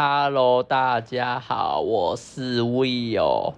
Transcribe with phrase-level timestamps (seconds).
[0.00, 3.54] Hello，大家好，我是 Will。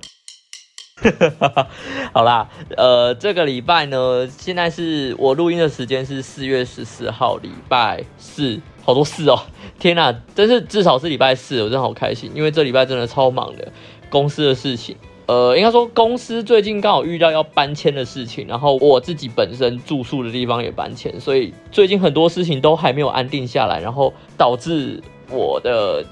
[2.15, 2.49] 好啦，
[2.79, 9.39] 呃，这个礼拜呢，现在是我录音的时间是四月十四号，礼拜四，好多事哦！
[9.79, 13.71] 天哪，真是至少是礼拜四，我真的好开心，因为这礼拜真的超忙的，
[14.09, 14.97] 公司的事情，
[15.27, 26.03] 呃，应该说公司最近刚好遇到要搬迁的事情，然后我自己本身住宿的地方也搬迁，所以最近很多事情都还没有安定下来，然后导致我的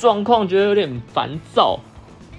[0.00, 1.78] 状况觉得有点烦躁。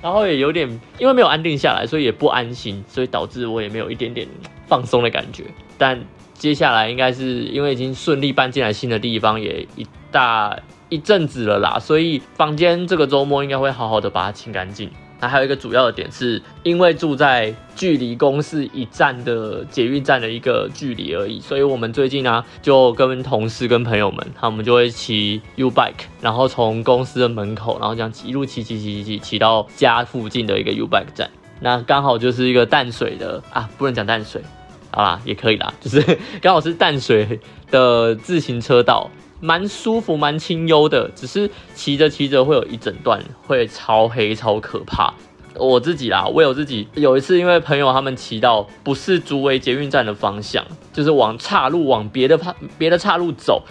[0.03, 4.27] 然后也有点，因为没有安定下来，所以也不安心，所以导致我也没有一点点
[4.65, 5.43] 放松的感觉。
[5.77, 6.03] 但
[6.33, 10.57] 接下来应该是因为已经顺利搬进来新的地方，也一大
[10.89, 14.89] 一阵子了啦，所以房间这个周末应该会好好的把它清干净。
[15.21, 31.29] 那还有一个主要的点是，因为住在距离公司一站的捷运站的一个距离而已，所以我们最近呢就跟同事跟朋友们，他们就会骑 U bike，然后从公司的门口，然后这样一路骑骑骑骑骑骑到家附近的一个 U bike 站。
[31.59, 34.41] 那刚好就是一个淡水的啊，不能讲淡水，
[34.89, 39.07] 好啦，也可以啦，就是 刚好是淡水的自行车道。
[39.41, 45.13] 蛮舒服，蛮清幽的，只是骑着骑着会有一整段会超黑超可怕。
[45.55, 53.63] 我自己啦，我有自己有一次，因为朋友他们骑到不是竹围捷运站的方向，就是往岔路往别的岔别的岔路走，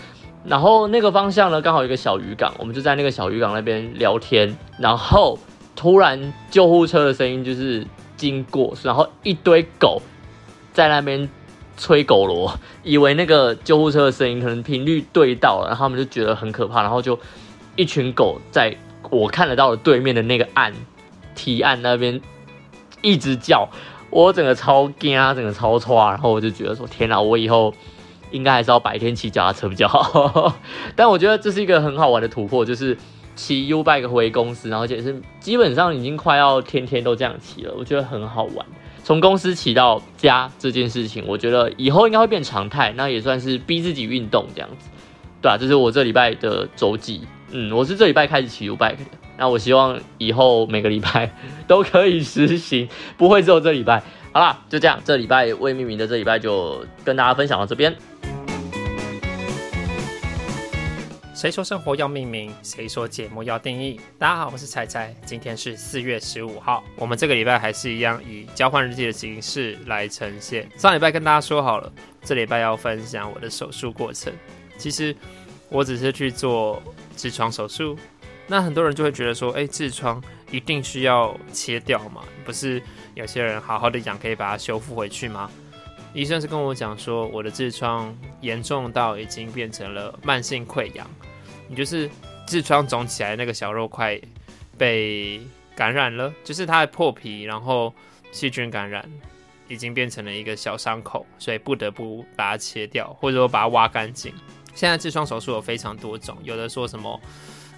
[0.44, 5.38] 然后那个方向呢刚好有一个小渔港，我们就在那个小渔港那边聊天，然后
[5.74, 10.02] 突然救护车的声音就是经过，然后一堆狗
[10.72, 11.30] 在那边。
[11.76, 17.18] 吹狗螺，以为那个救护车的声音可能频率对到了，然后他们就觉得很可怕，然后就
[17.76, 18.76] 一群狗在
[19.10, 20.72] 我看得到的对面的那个岸
[21.34, 22.20] 堤岸那边
[23.02, 23.68] 一直叫，
[24.10, 27.72] 我整个超惊啊，整个超抓，然后我就觉得说天哪，我以后
[28.30, 30.54] 应该还是要白天骑脚踏车比较好。
[30.94, 32.96] 但我觉得这是一个很好玩的突破，就是
[33.34, 38.66] 骑 U bike 回公司，然后而且是基本上已经快要天天都这样骑了，我觉得很好玩。
[39.02, 44.88] 从公司骑到家这件事情，我觉得以后应该会变常态，那也算是逼自己运动这样子，
[45.42, 47.22] 对啊，这是我这礼拜的周记。
[47.52, 49.04] 嗯，我是这礼拜开始骑 U bike 的，
[49.36, 51.34] 那我希望以后每个礼拜
[51.66, 54.02] 都可以实行，不会只有这礼拜。
[54.32, 57.96] 好啦，就这样，这礼拜未命名的这礼拜就跟大家分享到这边。
[61.40, 62.54] 谁说生活要命名？
[62.62, 63.98] 谁说节目要定义？
[64.18, 66.84] 大家好，我是彩彩，今天是四月十五号。
[66.96, 70.68] 我们这个礼拜还是一样以交换日记的形式来呈现。
[70.76, 71.90] 上礼拜跟大家说好了，
[72.22, 74.30] 这礼拜要分享我的手术过程。
[74.76, 75.16] 其实
[75.70, 76.82] 我只是去做
[77.16, 77.96] 痔疮手术。
[78.46, 82.22] 那很多人就会觉得说，哎，痔疮一定需要切掉吗？
[82.44, 82.82] 不是
[83.14, 85.50] 有些人好好的养可以把它修复回去吗？
[86.12, 91.08] 医生是跟我讲说，我的痔疮严重到已经变成了慢性溃疡。
[91.70, 92.10] 你就是
[92.48, 94.20] 痔疮肿起来那个小肉块
[94.76, 95.40] 被
[95.76, 97.94] 感染了，就是它的破皮，然后
[98.32, 99.08] 细菌感染，
[99.68, 104.34] 已经变成了一个小伤口，所以不得不把它切掉，或者说把它挖干净。
[104.74, 107.20] 现在痔疮手术有非常多种，有的说什么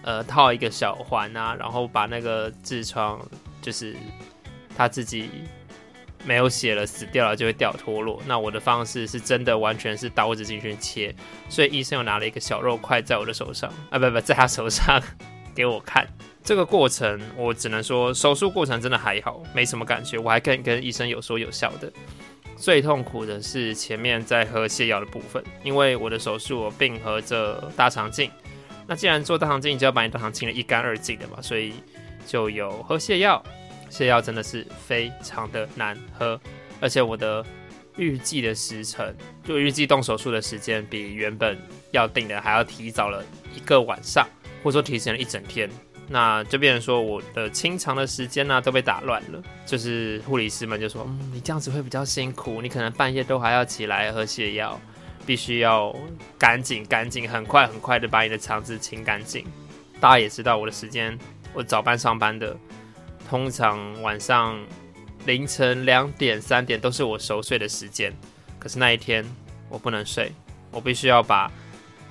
[0.01, 3.21] 呃套一个小环啊，然后把那个痔疮
[3.61, 3.95] 就是
[4.75, 5.29] 它自己。
[6.25, 8.23] 没有血了，死掉了就会掉脱落。
[8.27, 11.15] 那我的方式是真的完全是刀子进去切，
[11.49, 15.03] 所以医生又拿了一个小肉块在我的手上啊，不不，在他手上
[15.55, 16.07] 给我看。
[16.45, 20.19] 这个过程我只能说手术过程真的还好，没什么感觉。
[20.19, 21.93] 我还跟跟医生有说有笑的。
[22.57, 28.31] 最痛苦的是前面在喝泻药的部分，因为我的手术我并合着大肠镜。
[28.87, 31.75] 那既然做大肠镜，就要把你大肠清的一干二净的嘛，所以
[32.27, 33.43] 就有喝泻药。
[33.93, 36.41] 泻药真的是非常的难喝，
[36.81, 37.45] 而且我的
[37.99, 39.15] 预计的时辰，
[39.45, 41.59] 就预计动手术的时间，比原本
[41.91, 43.23] 要定的还要提早了
[43.55, 44.27] 一个晚上，
[44.65, 45.69] 或者说提前了一整天。
[46.09, 49.43] 那就变成说我的清肠的时间呢都被打乱了。
[49.67, 54.81] 就是护理师们就说，嗯，你这样子会比较辛苦，你可能半夜都还要起来喝泻药，
[55.27, 55.95] 必须要
[56.39, 59.45] 赶紧赶紧，很快很快的把你的肠子清干净。
[60.01, 61.17] 大家也知道我的时间，
[61.53, 62.57] 我早班上班的。
[63.29, 64.59] 通常晚上
[65.25, 68.13] 凌晨两点、三点都是我熟睡的时间，
[68.59, 69.25] 可是那一天
[69.69, 70.33] 我不能睡，
[70.71, 71.51] 我必须要把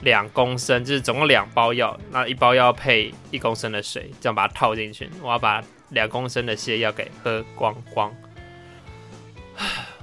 [0.01, 8.11] 两公升，就是总共两包药，那一包药配一公升的水，这样把它套进去，我要把两公升的泻药给喝光光。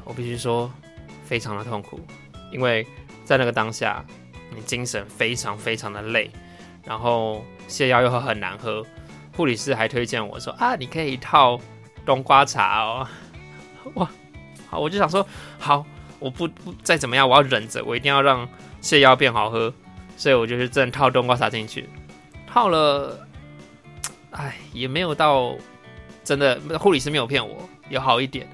[0.04, 0.72] 我必须说，
[1.24, 2.00] 非常的痛苦，
[2.52, 2.86] 因为
[3.24, 4.04] 在那个当下，
[4.54, 6.30] 你精神非常非常的累，
[6.84, 8.86] 然后泻药又很难喝。
[9.38, 11.60] 护理师还推荐我说啊，你可以套
[12.04, 13.06] 冬瓜茶哦。
[13.94, 14.10] 哇，
[14.68, 15.24] 好，我就想说
[15.60, 15.86] 好，
[16.18, 18.48] 我不不再怎么样，我要忍着，我一定要让
[18.82, 19.72] 泻药变好喝。
[20.16, 21.88] 所以我就是正套冬瓜茶进去，
[22.48, 23.24] 套了
[24.32, 25.54] 哎，也没有到
[26.24, 27.56] 真的护理师没有骗我，
[27.88, 28.44] 有好一点，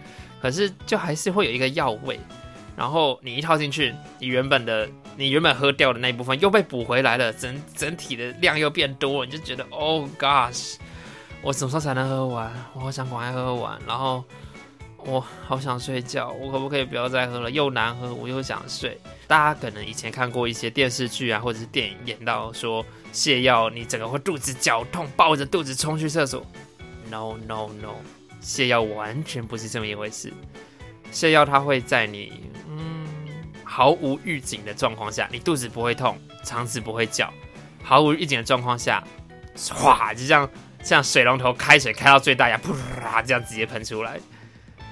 [0.43, 2.21] 可是就还是会有一个药味。
[2.77, 10.77] 然后你一套进去，你原本的你原本喝掉的那一部分又被补回来了，整整体的量又变多，你就觉得 Oh gosh，
[11.41, 12.53] 我什么时候才能喝完？
[12.75, 14.25] 我好想赶快喝完，然后
[14.99, 17.51] 我好想睡觉，我可不可以不要再喝了？
[17.51, 18.99] 又难喝，我又想睡。
[19.27, 26.45] 大家可能以前看过一些电视剧啊，或者是电影演到说泻药，你整个会肚子绞痛，抱着肚子冲去厕所。
[27.11, 27.95] No no no，
[28.43, 30.33] 泻药完全不是这么一回事。
[31.13, 32.33] 泻药它会在你
[33.75, 37.29] 毫无预警的状况下，你肚子不会痛，肠子不会叫，
[37.83, 39.03] 毫无预警的状况下，
[39.57, 40.49] 唰就这样
[40.81, 42.73] 像水龙头开水开到最大一样，噗
[43.27, 44.21] 这样直接喷出来。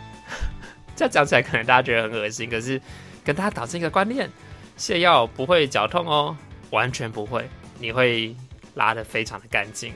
[0.97, 2.83] 这样讲起来可能大家觉得很恶心，可是
[3.23, 4.29] 跟大家导致一个观念：
[4.77, 6.37] 泻药不会绞痛哦，
[6.71, 8.35] 完全不会，你会
[8.75, 9.95] 拉得非常的干净。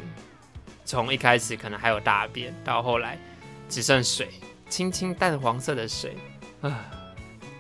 [0.85, 3.19] 从一开始可能还有大便，到后来
[3.69, 4.29] 只剩水。
[4.69, 6.17] 清清淡黄色的水，
[6.61, 6.87] 啊！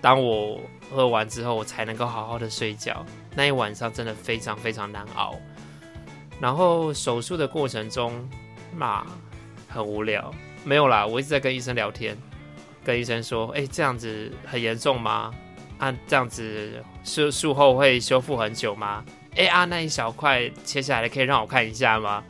[0.06, 3.04] 当我喝完之后，我才能够好好的睡觉。
[3.34, 5.34] 那一晚上真的非常非常难熬。
[6.40, 8.12] 然后手术的过程中，
[8.76, 9.04] 嘛，
[9.68, 10.32] 很无聊。
[10.62, 12.16] 没有啦，我一直在跟医生聊天，
[12.84, 15.34] 跟医生说：“哎，这样子很严重吗？
[15.78, 19.04] 啊，这样子术术后会修复很久吗？
[19.34, 22.22] 哎啊，那一小块切下来的可以让我看一下吗？”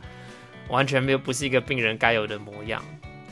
[0.69, 2.81] 完全没有，不是一个病人该有的模样。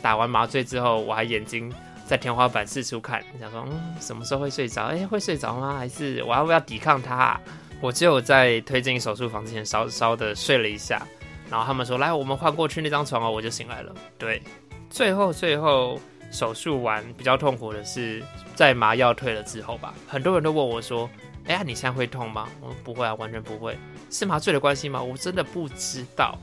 [0.04, 1.74] 打完麻醉之后，我还眼睛
[2.06, 4.84] 在天花板四处看，想说，嗯，什么时候会睡着？
[4.84, 5.76] 哎，会睡着吗？
[5.78, 7.40] 还是我要不要抵抗它？
[7.82, 11.02] 我只有在推进手术房之前，稍稍的睡了一下，
[11.50, 13.92] 然后他们说，来，我们换过去那张床哦，我就醒来了。
[14.20, 14.42] 对，
[14.90, 16.00] 最后最后
[16.32, 18.24] 手术完比较痛苦的是
[18.54, 21.10] 在麻药退了之后吧，很多人都问我说，
[21.48, 22.48] 哎呀，你现在会痛吗？
[22.62, 23.76] 我说不会啊，完全不会。
[24.12, 25.02] 是麻醉的关系吗？
[25.02, 26.38] 我真的不知道，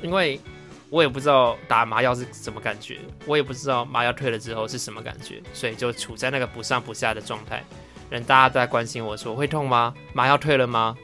[0.00, 0.40] 因为。
[0.90, 7.64] 我也不知道打麻药是什么感觉，我也不知道麻药退了之后是什么感觉，所以就处在那个不上不下的状态。
[8.10, 9.94] 人大家都在关心我说会痛吗？
[10.12, 10.96] 麻药退了吗？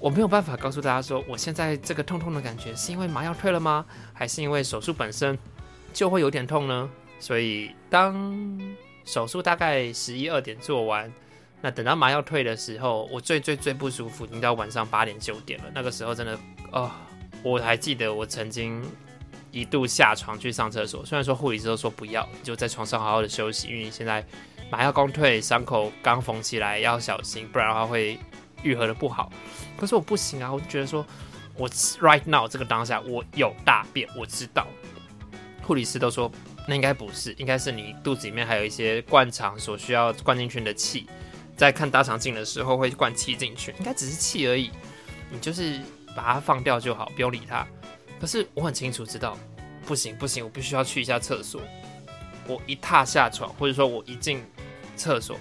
[0.00, 3.86] 我没有办法告诉大家说我现在这个痛痛的感觉是因为麻药退了吗？
[4.12, 5.38] 还是因为手术本身
[5.92, 6.90] 就会有点痛呢？
[7.20, 8.60] 所以当
[9.04, 11.08] 手术大概十一二点做完，
[11.60, 15.66] 那等到麻药退的时候，我最最最不舒服已经到晚上八点九点了。
[15.72, 16.36] 那个时候真的
[16.72, 16.90] 哦。
[17.42, 18.82] 我还记得我曾经
[19.50, 24.24] 一度下床去上厕所，虽然说护理师都说不要，就在床上好好的休息，因为你现在
[24.70, 28.18] 麻药刚退，伤口刚缝起来，要小心，不然的话会
[28.62, 29.30] 愈合的不好。
[29.76, 31.04] 可是我不行啊，我就觉得说
[31.56, 31.68] 我
[32.00, 34.66] right now 这个当下我有大便，我知道，
[35.62, 36.30] 护理师都说
[36.66, 41.06] 那应该不是，应该是你肚子里面还有一些灌肠所需要灌进去的气，
[41.56, 44.70] 在看大肠镜的时候会灌气进去，应该只是气而已，
[45.30, 45.80] 你就是。
[46.14, 47.66] 把它放掉就好，不用理它。
[48.20, 49.36] 可是我很清楚知道，
[49.86, 51.60] 不行不行，我必须要去一下厕所。
[52.46, 54.42] 我一踏下床，或者说我一进
[54.96, 55.36] 厕所，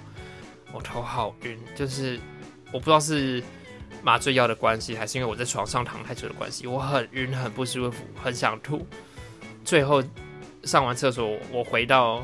[0.71, 2.19] 我头好晕，就是
[2.71, 3.43] 我不知道是
[4.03, 8.85] 麻醉药的关系，还是因为我在床上躺太久的关系，我很晕，很不舒服，很想吐。
[9.65, 10.03] 最后
[10.63, 12.23] 上完厕所，我回到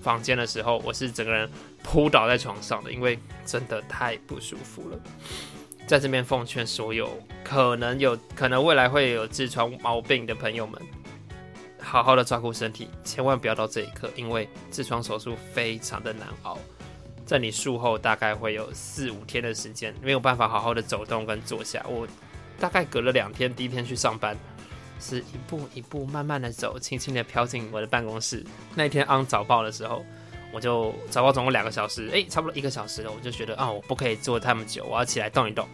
[0.00, 1.50] 房间的时候，我是整个人
[1.82, 4.98] 扑倒在床上的，因为真的太不舒服了。
[5.86, 7.10] 在这边奉劝所有
[7.44, 10.80] 可能有可能未来会有痔疮毛病的朋友们，
[11.78, 16.58] 好好的照顾身体，千万不要到这一刻，因为痔疮手术非常的难熬，
[17.26, 21.84] 在你术后大概会有四五天的时间没有办法好好的走动跟坐下。
[21.86, 22.08] 我
[22.58, 24.34] 大概隔了两天，第一天去上班，
[24.98, 28.42] 是一步一步慢慢的走，轻轻的飘进我的办公室。
[28.74, 30.02] 那天昂早报的时候。
[30.54, 35.68] 我就早报总共两个小时，哎，差不多一个小时了，我就觉得啊，我不可以坐那么久，我要起来动一动。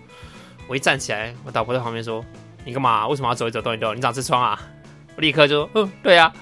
[0.67, 2.25] 我一站起来，我导播在旁边说
[2.65, 3.07] ：“你干嘛？
[3.09, 3.95] 为什么要走一走、动一动？
[3.95, 4.59] 你长痔疮啊？”
[5.17, 6.33] 我立刻就，嗯，对啊。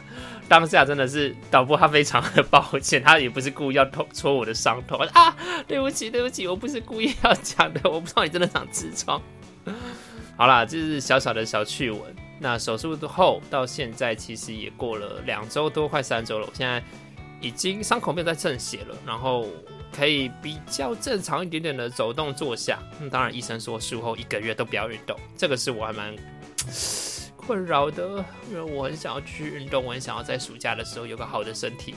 [0.49, 9.21] 当下真的是导播他非常的抱歉，他也不是故意要戳戳我的伤痛啊，对不起，对不起，我不是故意要讲的，我不知道你真的长痔疮。
[10.37, 12.01] 好啦，这是小小的小趣闻。
[12.39, 16.83] 那手术后到现在其实也过了两周多，快三周了，我现在。
[17.41, 19.47] 已经伤口没有再渗血了，然后
[19.93, 22.79] 可以比较正常一点点的走动坐下。
[23.01, 26.17] 那当然，医生说术后一个月都不要运动，这个是我还蛮
[27.37, 31.95] 困扰的，因为我很想要去运动，我很想要在暑假的时候有个好的身体、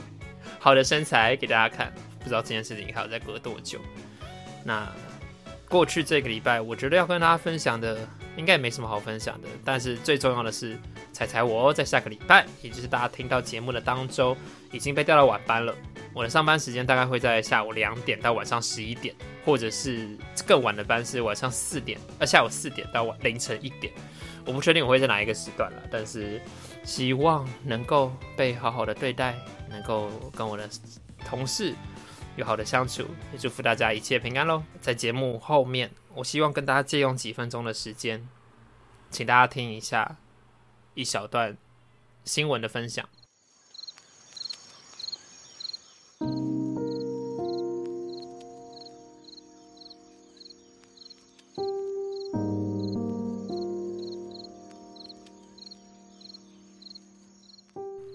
[0.58, 1.92] 好的身材给大家看。
[2.20, 3.80] 不知道这件事情还要再隔多久？
[4.64, 4.88] 那
[5.68, 7.98] 过去这个礼拜，我觉得要跟大家分享的
[8.36, 10.78] 应该也没什么好分享的，但是最重要的是。
[11.14, 14.34] 彩彩，我在下个礼拜，也就是大家听到节目的当周，
[14.72, 15.74] 已经被调到晚班了。
[16.14, 20.08] 我的上班时间大概会在下午两点到晚上十一点，或者是
[20.46, 23.92] 更晚的班是晚上四点，呃，下午四点到凌晨一点。
[24.46, 26.40] 我不确定我会在哪一个时段了，但是
[26.82, 29.36] 希望能够被好好的对待，
[29.68, 30.66] 能够跟我的
[31.28, 31.74] 同事
[32.36, 34.62] 有好的相处，也祝福大家一切平安喽。
[34.80, 38.28] 在节目后面，我希望跟大家借用几分钟的时间，
[39.10, 40.18] 请大家听一下
[40.94, 41.56] 一小段
[42.24, 43.08] 新闻的分享。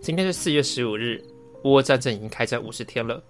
[0.04, 1.22] 今天是四月十五日，
[1.64, 3.22] 乌俄战争已经开战五十天了。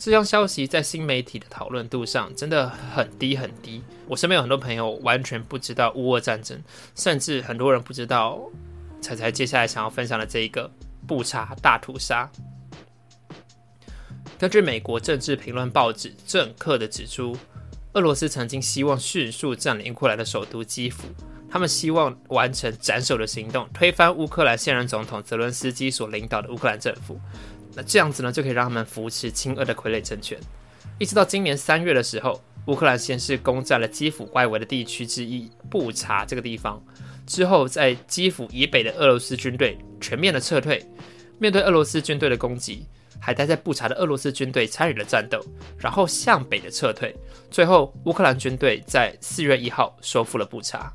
[0.00, 3.82] 这项消息在新媒体的讨论度上真的很低很低。
[4.08, 6.58] 我身边有很多朋友完全不知道乌俄战争，
[6.96, 8.40] 甚至很多人不知道
[9.02, 10.70] 彩彩接下来想要分享的这一个
[11.06, 12.30] 布查大屠杀。
[14.38, 17.36] 根据美国政治评论报纸《政客》的指出，
[17.92, 21.08] 俄罗斯曾经希望迅速占领乌克兰的首都基辅。
[21.50, 27.20] 他们希望完成斩首的行动，推翻乌克兰现任总统泽伦斯基所领导的乌克兰政府。
[27.74, 30.38] 那这样子呢，就可以让他们扶持亲俄的傀儡政权。
[30.98, 36.82] 一直到今年三月的时候，乌克兰先是攻占了基辅外围的地区之一布查这个地方，
[37.26, 40.84] 之后在基辅以北的俄罗斯军队全面的撤退。
[41.38, 42.86] 面对俄罗斯军队的攻击，
[43.18, 45.40] 还待在布查的俄罗斯军队参与了战斗，
[45.78, 47.16] 然后向北的撤退。
[47.50, 50.92] 最后，乌克兰军队在四月一号收复了布查。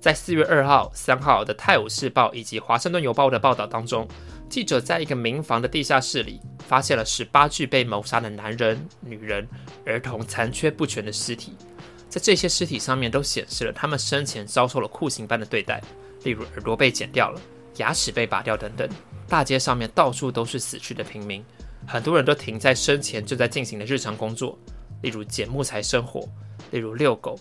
[0.00, 4.06] 在四月二号、三号的《泰晤士报》以及《华盛顿邮报》的报道当中，
[4.48, 9.46] 记者在一个民房的地下室里发现了十八具被谋杀的男人、女人、
[9.84, 11.56] 儿童残缺不全的尸体。
[12.08, 15.82] 在这些尸体上面都显示了他们生前遭受了酷刑般的对待，
[16.22, 17.40] 例如耳朵被剪掉了、
[17.78, 18.88] 牙齿被拔掉等等。
[19.26, 21.44] 大街上面到处都是死去的平民，
[21.88, 24.56] 很多人都停在生前正在进行的日常工作，
[25.02, 26.26] 例如捡木材生火，
[26.70, 27.36] 例如遛狗。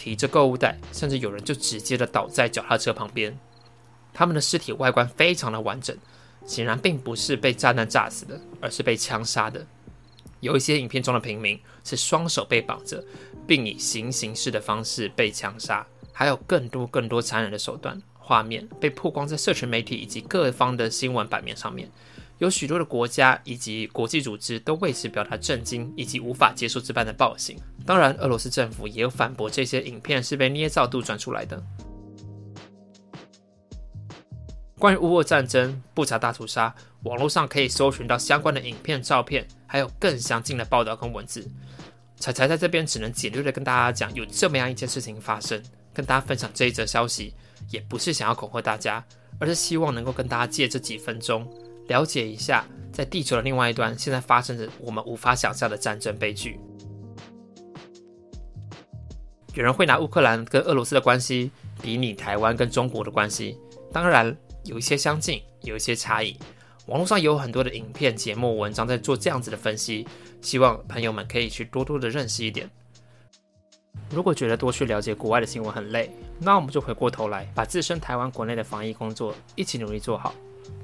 [0.00, 3.38] 提着购物袋，甚至有人就直接的倒在脚踏车旁边。
[4.14, 5.94] 他们的尸体外观非常的完整，
[6.46, 9.66] 显然并不是被炸弹炸死的，而是被枪杀的。
[10.40, 13.04] 有一些影片中的平民是双手被绑着，
[13.46, 15.86] 并以行刑式的方式被枪杀。
[16.14, 21.90] 还有更多更多残忍的手段画面被曝光在社群媒体以及各方的新闻版面上面。
[22.40, 27.54] 有许多的国家以及国际组织都为此表达震惊以及无法接受这般的暴行。
[27.84, 31.62] 当然，俄罗斯政府也有反驳这些影片是被捏造杜撰出来的。
[34.78, 41.46] 关于乌俄战争、布查大屠杀，网络上可以搜寻到相关的影片、照片，还有更详尽的报道跟文字。
[42.16, 47.34] 彩彩在这边只能简略的跟大家讲，有这么样一件事情发生，跟大家分享这一则消息，
[47.68, 49.04] 也不是想要恐吓大家，
[49.38, 51.46] 而是希望能够跟大家借这几分钟。
[51.90, 56.60] 了解一下，在地球的另外一端，现在发生着我们无法想象的战争悲剧。
[59.54, 61.50] 有人会拿乌克兰跟俄罗斯的关系
[61.82, 63.58] 比拟台湾跟中国的关系，
[63.92, 66.38] 当然有一些相近，有一些差异。
[66.86, 70.06] 网络上有很多的影片、节目、文章在做这样子的分析，
[70.40, 72.70] 希望朋友们可以去多多的认识一点。
[74.10, 80.32] 如果觉得多去了解国外的新闻很累，那我们就回过头来，把自身台湾国内的防疫工作一起努力做好。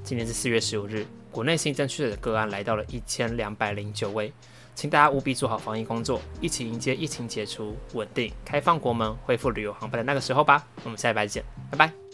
[0.03, 4.31] 今天是四月十五日，国内新增确诊个案来到了一千两百零九位，
[4.73, 10.65] 请大家务必做好防疫工作，一起迎接疫情解除、稳定、开放国门、恢复旅游航班的那个时候吧。
[10.83, 12.06] 我们下礼拜见，拜拜。